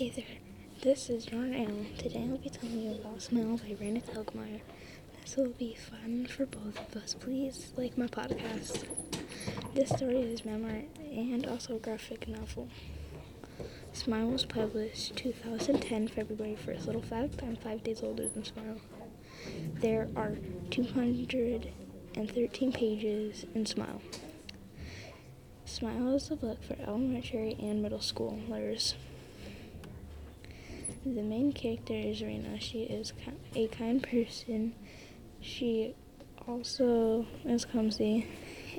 Hey 0.00 0.08
there, 0.08 0.24
this 0.80 1.10
is 1.10 1.26
Jourdan 1.26 1.54
Allen. 1.54 1.86
Today 1.98 2.26
I'll 2.26 2.38
be 2.38 2.48
telling 2.48 2.80
you 2.80 2.92
about 2.92 3.20
Smile 3.20 3.58
by 3.58 3.74
Raina 3.74 4.02
Telgemeier. 4.02 4.62
This 5.20 5.36
will 5.36 5.50
be 5.50 5.74
fun 5.74 6.26
for 6.26 6.46
both 6.46 6.78
of 6.78 7.02
us. 7.02 7.12
Please 7.12 7.74
like 7.76 7.98
my 7.98 8.06
podcast. 8.06 8.84
This 9.74 9.90
story 9.90 10.22
is 10.22 10.46
memoir 10.46 10.84
and 11.12 11.44
also 11.44 11.76
a 11.76 11.78
graphic 11.78 12.26
novel. 12.28 12.70
Smile 13.92 14.28
was 14.28 14.46
published 14.46 15.16
2010, 15.16 16.08
February 16.08 16.56
1st. 16.56 16.86
Little 16.86 17.02
fact, 17.02 17.42
I'm 17.42 17.56
five 17.56 17.84
days 17.84 18.02
older 18.02 18.26
than 18.26 18.42
Smile. 18.42 18.80
There 19.82 20.08
are 20.16 20.38
213 20.70 22.72
pages 22.72 23.44
in 23.54 23.66
Smile. 23.66 24.00
Smile 25.66 26.14
is 26.14 26.30
a 26.30 26.36
book 26.36 26.64
for 26.64 26.78
elementary 26.80 27.54
and 27.60 27.82
middle 27.82 27.98
schoolers. 27.98 28.94
The 31.14 31.22
main 31.22 31.52
character 31.52 31.94
is 31.94 32.20
Raina. 32.20 32.60
She 32.60 32.82
is 32.82 33.12
a 33.56 33.66
kind 33.66 34.00
person. 34.00 34.74
She 35.40 35.96
also 36.46 37.26
is 37.44 37.64
clumsy 37.64 38.28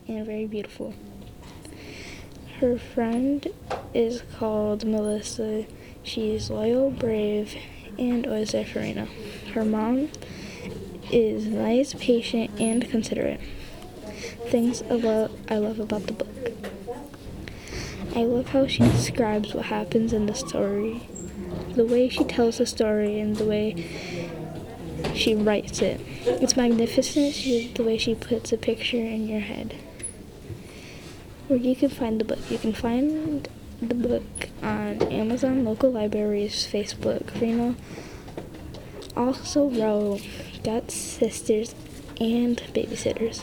and 0.07 0.25
very 0.25 0.45
beautiful. 0.45 0.93
Her 2.61 2.77
friend 2.77 3.45
is 3.93 4.23
called 4.37 4.85
Melissa. 4.85 5.65
She 6.03 6.33
is 6.33 6.49
loyal, 6.49 6.89
brave, 6.89 7.53
and 7.99 8.25
always 8.25 8.53
there 8.53 8.65
for 8.65 8.79
Raina. 8.79 9.09
Her 9.53 9.65
mom 9.65 10.07
is 11.11 11.47
nice, 11.47 11.93
patient, 11.95 12.51
and 12.61 12.89
considerate. 12.89 13.41
Things 14.47 14.79
about 14.89 15.31
I 15.49 15.57
love 15.57 15.81
about 15.81 16.07
the 16.07 16.13
book. 16.13 16.29
I 18.15 18.23
love 18.23 18.47
how 18.47 18.67
she 18.67 18.83
describes 18.83 19.53
what 19.53 19.65
happens 19.65 20.13
in 20.13 20.27
the 20.27 20.35
story 20.35 21.09
the 21.75 21.85
way 21.85 22.09
she 22.09 22.23
tells 22.23 22.57
the 22.57 22.65
story 22.65 23.19
and 23.19 23.35
the 23.35 23.45
way 23.45 23.85
she 25.13 25.35
writes 25.35 25.81
it. 25.81 25.99
It's 26.25 26.55
magnificent 26.55 27.75
the 27.75 27.83
way 27.83 27.97
she 27.97 28.15
puts 28.15 28.51
a 28.51 28.57
picture 28.57 28.97
in 28.97 29.27
your 29.27 29.39
head. 29.39 29.75
Where 31.47 31.59
you 31.59 31.75
can 31.75 31.89
find 31.89 32.19
the 32.19 32.25
book. 32.25 32.39
You 32.49 32.57
can 32.57 32.73
find 32.73 33.47
the 33.81 33.95
book 33.95 34.49
on 34.61 35.01
Amazon, 35.11 35.65
local 35.65 35.91
libraries, 35.91 36.67
Facebook. 36.71 37.23
Raina 37.39 37.75
also 39.17 39.69
wrote 39.69 40.21
Guts 40.63 40.93
Sisters 40.93 41.75
and 42.19 42.57
Babysitters. 42.73 43.41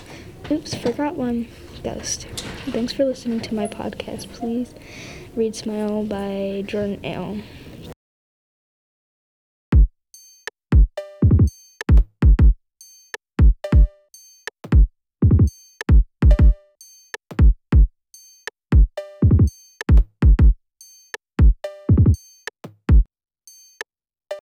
Oops, 0.51 0.75
forgot 0.75 1.17
one. 1.17 1.49
Ghost. 1.83 2.27
Thanks 2.67 2.93
for 2.93 3.05
listening 3.05 3.41
to 3.41 3.55
my 3.55 3.67
podcast. 3.67 4.29
Please 4.33 4.75
read 5.37 5.55
Smile 5.55 6.05
by 6.05 6.65
Jourdan 6.67 6.99
Allen. 7.05 7.45